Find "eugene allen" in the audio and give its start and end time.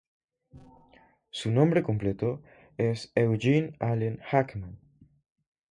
3.13-4.17